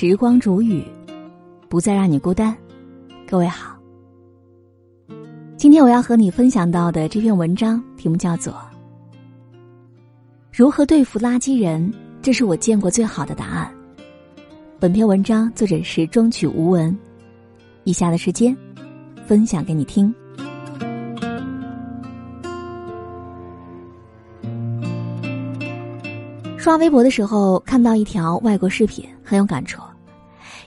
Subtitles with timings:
[0.00, 0.84] 时光煮雨，
[1.68, 2.56] 不再让你孤单。
[3.28, 3.76] 各位好，
[5.56, 8.52] 今天我要和你分享到的这篇文章题目叫做
[10.52, 11.92] 《如何对付垃圾人》，
[12.22, 13.74] 这是我见过最好的答案。
[14.78, 16.96] 本篇文章作者是中曲无闻，
[17.82, 18.56] 以下的时间
[19.26, 20.14] 分享给你听。
[26.56, 29.82] 刷微博的时候看到一条外国视频，很有感触。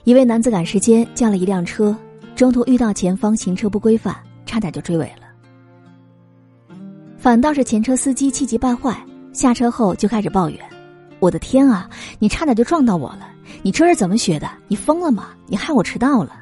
[0.04, 1.96] 一位男子赶时间叫了一辆车，
[2.34, 6.76] 中途遇到前方行车不规范，差点就追尾了。
[7.16, 9.00] 反倒是前车司机气急败坏，
[9.32, 10.58] 下车后就开始抱怨
[11.20, 11.88] ：“我的天啊，
[12.18, 13.28] 你差点就撞到我了！
[13.62, 14.50] 你车是怎么学的？
[14.66, 15.28] 你疯了吗？
[15.46, 16.40] 你害我迟到了。”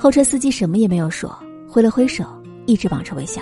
[0.00, 1.32] 后车司机什么也没有说，
[1.68, 2.24] 挥了挥手，
[2.66, 3.40] 一直保持微笑。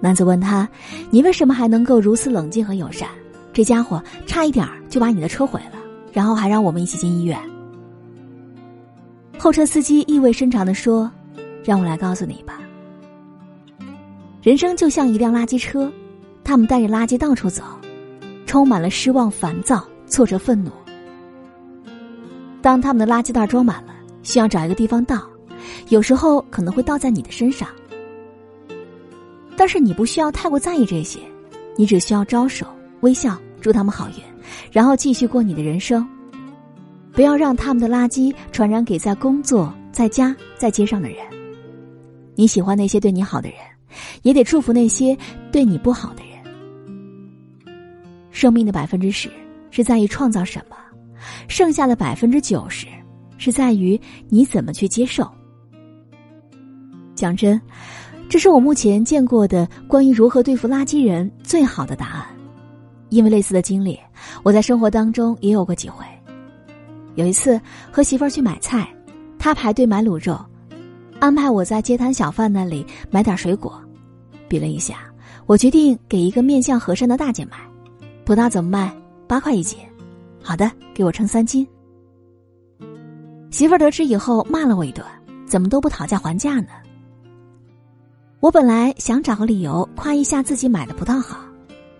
[0.00, 0.66] 男子问他
[1.10, 3.10] ：“你为什么还能够如此冷静和友善？”
[3.52, 5.75] 这家伙差一点就把你的车毁了，
[6.16, 7.38] 然后还让我们一起进医院。
[9.38, 11.12] 后车司机意味深长的说
[11.62, 12.58] ：“让我来告诉你吧，
[14.40, 15.92] 人生就像一辆垃圾车，
[16.42, 17.62] 他们带着垃圾到处走，
[18.46, 20.70] 充满了失望、烦躁、挫折、愤怒。
[22.62, 23.92] 当他们的垃圾袋装满了，
[24.22, 25.22] 需要找一个地方倒，
[25.90, 27.68] 有时候可能会倒在你的身上。
[29.54, 31.20] 但是你不需要太过在意这些，
[31.76, 32.66] 你只需要招手
[33.00, 34.14] 微笑。”祝他们好运，
[34.70, 36.06] 然后继续过你的人生。
[37.12, 41.18] 不要让他们的垃圾传染给在工作、在家、在街上的人。
[42.34, 43.58] 你喜欢那些对你好的人，
[44.22, 45.16] 也得祝福那些
[45.50, 46.36] 对你不好的人。
[48.30, 49.30] 生命的百分之十
[49.70, 50.76] 是在于创造什么，
[51.48, 52.86] 剩下的百分之九十
[53.38, 53.98] 是在于
[54.28, 55.26] 你怎么去接受。
[57.14, 57.58] 讲真，
[58.28, 62.26] 这是我目前见过的关于如何对付垃圾人最好的答案。
[63.08, 63.98] 因为类似的经历，
[64.42, 66.04] 我在生活当中也有过几回。
[67.14, 67.60] 有一次
[67.90, 68.88] 和媳妇儿去买菜，
[69.38, 70.38] 她排队买卤肉，
[71.18, 73.80] 安排我在街摊小贩那里买点水果。
[74.48, 74.98] 比了一下，
[75.46, 77.56] 我决定给一个面相和善的大姐买。
[78.24, 78.94] 葡萄怎么卖？
[79.26, 79.78] 八块一斤。
[80.42, 81.66] 好的，给我称三斤。
[83.50, 85.04] 媳妇儿得知以后骂了我一顿，
[85.46, 86.68] 怎么都不讨价还价呢？
[88.40, 91.38] 我本来想找个理由夸一下自己买的葡萄好。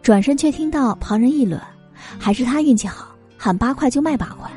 [0.03, 1.60] 转身却听到旁人议论，
[2.18, 3.06] 还是他运气好，
[3.36, 4.50] 喊八块就卖八块，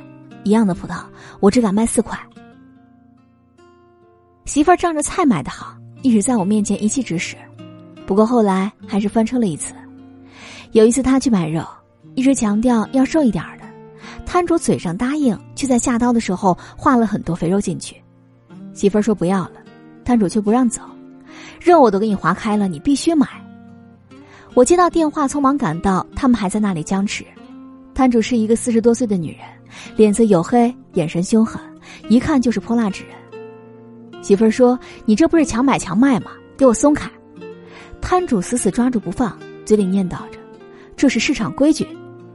[0.43, 1.01] 一样的葡萄
[1.39, 2.17] 我只敢卖四块。
[4.45, 7.35] 媳妇儿仗着菜买的好，一直在我面前一气指使，
[8.07, 9.73] 不过后来还是翻车了一次。
[10.71, 11.63] 有一次他去买肉，
[12.15, 13.65] 一直强调要瘦一点的，
[14.25, 17.95] 摊主嘴上答应，却在下刀的时候划了很多肥肉进去。
[18.73, 19.53] 媳妇儿说不要了，
[20.05, 20.81] 摊主却不让走，
[21.61, 23.27] 肉我都给你划开了，你必须买。
[24.55, 27.23] 我接到电话，匆忙赶到，他们还在那里僵持。
[27.99, 29.39] 摊主是一个四十多岁的女人，
[29.97, 31.61] 脸色黝黑，眼神凶狠，
[32.07, 33.13] 一看就是泼辣之人。
[34.21, 36.31] 媳妇儿说：“你这不是强买强卖吗？
[36.55, 37.11] 给我松开！”
[37.99, 40.39] 摊主死死抓住不放，嘴里念叨着
[40.95, 41.85] ：“这是市场规矩，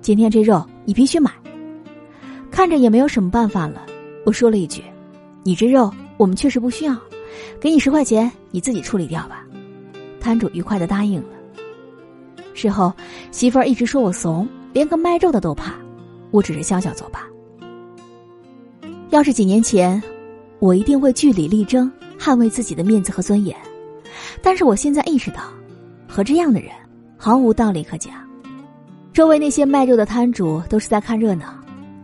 [0.03, 1.33] 今天这肉你必须买。”
[2.53, 3.87] 看着也没有什么办法了，
[4.27, 4.83] 我说了一句
[5.45, 6.95] ：“你这肉我们确实不需要，
[7.59, 9.43] 给你十块钱，你自己处理掉吧。”
[10.21, 11.29] 摊主愉快的答应了。
[12.53, 12.93] 事后，
[13.31, 15.73] 媳妇儿一直说我怂，连个卖肉的都怕，
[16.33, 17.21] 我只是笑笑作罢。
[19.11, 20.03] 要是几年前，
[20.59, 23.57] 我一定会据理力争，捍卫自己的面子和尊严。
[24.43, 25.45] 但是我现在意识到，
[26.09, 26.73] 和这样的人
[27.17, 28.13] 毫无道理可讲。
[29.13, 31.55] 周围那些卖肉的摊主都是在看热闹，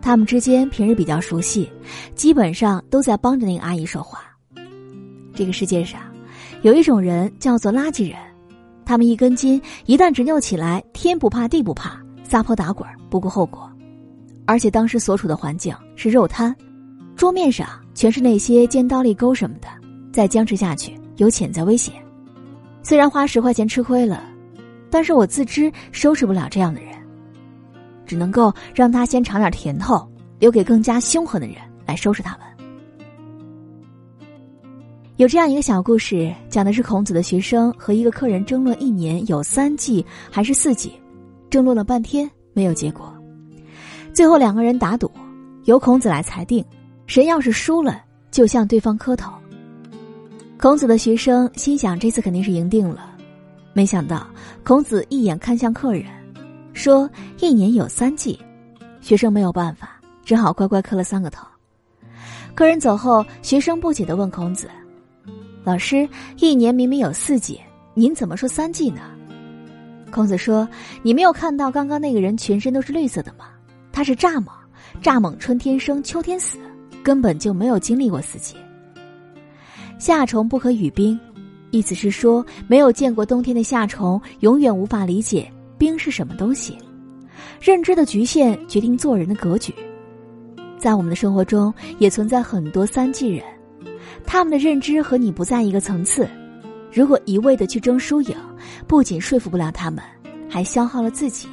[0.00, 1.68] 他们之间平日比较熟悉，
[2.14, 4.20] 基本上都在帮着那个阿姨说话。
[5.34, 6.00] 这个世界上，
[6.62, 8.16] 有一种人叫做垃圾人。
[8.84, 13.68] 他们一根筋，一旦执拗起来，天不怕地不怕，撒泼打滚，不顾后果。
[14.46, 16.54] 而且当时所处的环境是肉摊，
[17.16, 19.66] 桌面上全是那些尖刀利钩什么的，
[20.12, 21.92] 再僵持下去有潜在危险。
[22.84, 24.22] 虽然花十块钱吃亏了，
[24.90, 26.92] 但是我自知收拾不了这样的人，
[28.06, 30.08] 只能够让他先尝点甜头，
[30.38, 32.46] 留给更加凶狠的人来收拾他们。
[35.16, 40.92] 有这样一个小故事，讲的是孔子的学生和一个客人争论一年有三季还是四季，
[41.50, 43.12] 争论了半天没有结果，
[44.14, 45.10] 最后两个人打赌，
[45.64, 46.64] 由孔子来裁定，
[47.06, 49.32] 谁要是输了就向对方磕头。
[50.58, 53.16] 孔子的学生心想这次肯定是赢定了，
[53.72, 54.26] 没想到
[54.62, 56.04] 孔子一眼看向客人，
[56.72, 57.10] 说
[57.40, 58.38] 一年有三季，
[59.00, 61.46] 学生没有办法，只好乖乖磕了三个头。
[62.54, 64.68] 客人走后，学生不解的问孔子。
[65.64, 66.08] 老师，
[66.38, 67.60] 一年明明有四季，
[67.94, 69.00] 您怎么说三季呢？
[70.10, 70.68] 孔子说
[71.02, 73.46] ：“你没有看到刚刚那个人全身都是绿色的吗？
[73.92, 74.52] 他是蚱蜢，
[75.02, 76.58] 蚱蜢春天生，秋天死，
[77.02, 78.56] 根本就没有经历过四季。
[79.98, 81.18] 夏虫不可语冰，
[81.70, 86.76] 意思是说，没有见过冬天的夏虫，永远无法理解冰是什么东西。
[87.60, 89.74] 认知的局限决定做人的格局。
[90.78, 93.44] 在我们的生活中，也存在很多三季人，
[94.24, 96.28] 他们的认知和你不在一个层次。
[96.90, 98.34] 如果一味的去争输赢，
[98.86, 100.02] 不仅说服不了他们，
[100.48, 101.48] 还消耗了自己。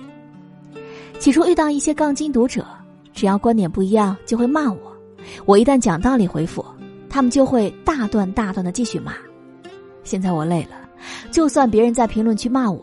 [1.19, 2.65] 起初遇到一些杠精读者，
[3.13, 4.93] 只要观点不一样就会骂我，
[5.45, 6.63] 我一旦讲道理回复，
[7.09, 9.13] 他们就会大段大段的继续骂。
[10.03, 10.77] 现在我累了，
[11.31, 12.81] 就算别人在评论区骂我，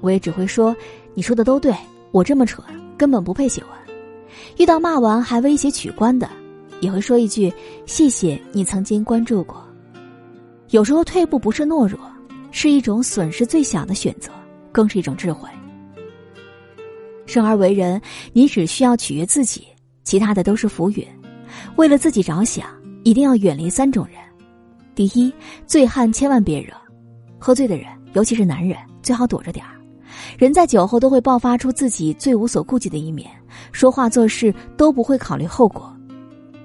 [0.00, 0.74] 我也只会说
[1.14, 1.74] ：“你说的都对，
[2.12, 2.64] 我这么蠢，
[2.96, 3.70] 根本不配写文。”
[4.58, 6.28] 遇到骂完还威胁取关的，
[6.80, 7.52] 也会说一句
[7.86, 9.62] ：“谢谢你曾经关注过。”
[10.70, 12.00] 有时候退步不是懦弱，
[12.58, 14.32] 是一种损失最小的选择，
[14.72, 15.46] 更是一种智慧。
[17.26, 18.00] 生而为人，
[18.32, 19.66] 你只需要取悦自己，
[20.04, 21.06] 其他的都是浮云。
[21.76, 22.66] 为了自己着想，
[23.04, 24.14] 一定要远离三种人：
[24.94, 25.30] 第一，
[25.66, 26.72] 醉汉千万别惹，
[27.38, 29.72] 喝醉的人，尤其是男人，最好躲着点儿。
[30.38, 33.30] 人在酒后都会爆发出自己最无所顾忌的一面，
[33.70, 35.94] 说话做事都不会考虑后果，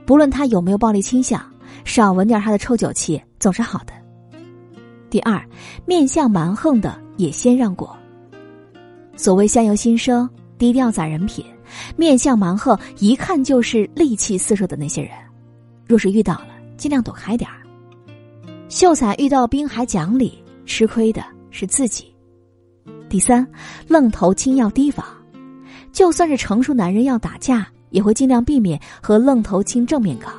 [0.05, 1.43] 不论他有没有暴力倾向，
[1.83, 3.91] 少闻点他的臭酒气总是好的。
[5.11, 5.45] 第二，
[5.85, 7.95] 面相蛮横的也先让过。
[9.17, 10.27] 所谓相由心生，
[10.57, 11.45] 低调攒人品，
[11.97, 15.11] 面相蛮横，一看就是戾气四射的那些人，
[15.85, 16.47] 若是遇到了，
[16.77, 17.57] 尽量躲开点儿。
[18.69, 22.05] 秀才遇到兵还讲理，吃亏的是自己。
[23.09, 23.45] 第三，
[23.89, 25.05] 愣头青要提防，
[25.91, 30.31] 就算是成熟男人要打架，也会尽量避免和愣头青正面刚。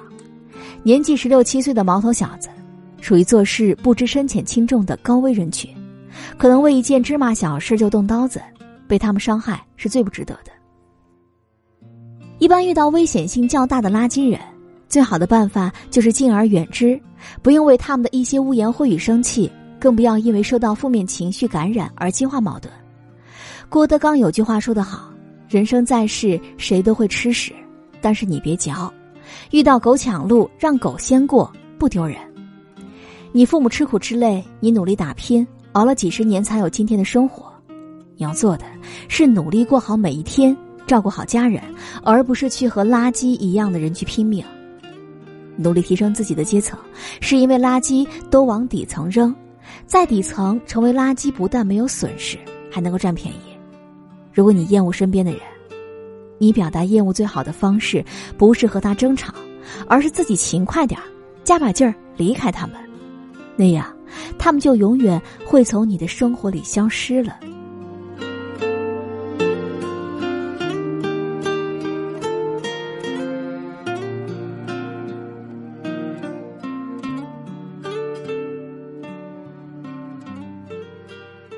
[0.82, 2.48] 年纪十六七岁的毛头小子，
[3.02, 5.68] 属于做事不知深浅轻重的高危人群，
[6.38, 8.40] 可能为一件芝麻小事就动刀子，
[8.86, 10.52] 被他们伤害是最不值得的。
[12.38, 14.40] 一般遇到危险性较大的垃圾人，
[14.88, 16.98] 最好的办法就是敬而远之，
[17.42, 19.50] 不用为他们的一些污言秽语生气。
[19.80, 22.72] 更不要因为受到负面情绪感染而激化矛盾。
[23.68, 25.12] 郭德纲有句话说得好
[25.50, 27.52] ：“人生在世，谁都会吃屎，
[28.00, 28.94] 但是你别嚼。
[29.50, 32.16] 遇到狗抢路，让狗先过，不丢人。
[33.34, 37.50] 你父母吃苦吃累，你努力打拼，熬了几十年才有今天的生活。
[38.14, 38.64] 你要做的
[39.08, 40.54] 是努力过好每一天，
[40.86, 41.62] 照顾好家人，
[42.02, 44.44] 而不是去和垃圾一样的人去拼命。
[45.56, 46.78] 努力提升自己的阶层，
[47.22, 49.34] 是因为垃圾都往底层扔。”
[49.86, 52.36] 在底层成为垃圾，不但没有损失，
[52.70, 53.38] 还能够占便宜。
[54.30, 55.40] 如果你厌恶身边的人，
[56.36, 58.04] 你表达厌恶最好的方式，
[58.36, 59.32] 不是和他争吵，
[59.86, 61.04] 而是自己勤快点儿，
[61.44, 62.76] 加把劲儿离开他们。
[63.56, 63.86] 那样，
[64.38, 67.36] 他们就永远会从你的生活里消失了。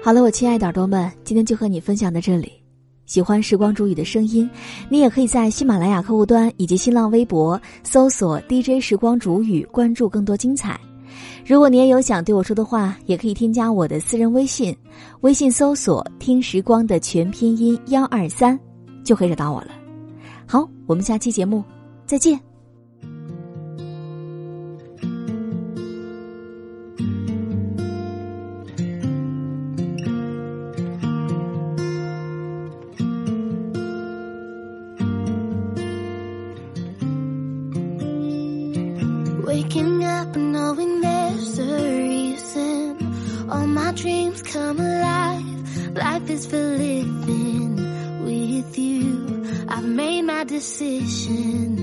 [0.03, 2.53] 好了，我亲爱的耳朵们，今天就和你分享到这里。
[3.07, 4.49] 喜欢时光煮雨的声音，
[4.91, 10.79] 你也可以在喜马拉雅客户端以及新浪微博搜索 DJ 时光煮雨，关注更多精彩。
[11.47, 14.75] 如果你也有想对我说的话，也可以添加我的私人微信，
[15.21, 18.59] 微信搜索“听时光”的全拼音幺二三，
[19.05, 19.69] 就可以找到我了。
[20.47, 21.63] 好，我们下期节目
[22.07, 22.41] 再见。
[39.47, 40.54] Waking up and
[44.35, 45.97] dreams come alive.
[45.97, 47.77] Life is for living
[48.25, 49.67] with you.
[49.69, 51.77] I've made my decision.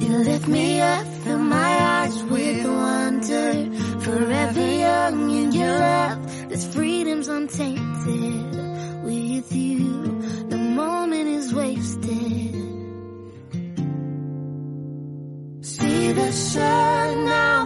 [0.00, 4.00] You lift me up, fill my eyes with wonder.
[4.00, 6.48] Forever young in your love.
[6.48, 10.20] This freedom's untainted with you.
[10.48, 12.54] The moment is wasted.
[15.62, 17.59] See the sun now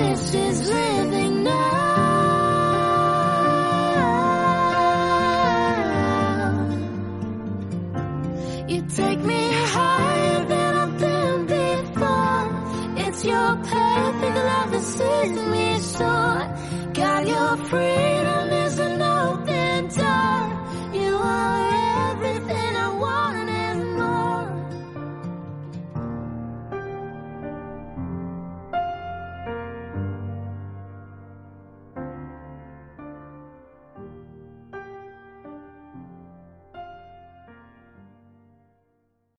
[0.00, 0.89] This is living